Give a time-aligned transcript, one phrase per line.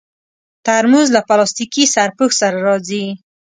[0.65, 3.03] ترموز له پلاستيکي سرپوښ سره راځي.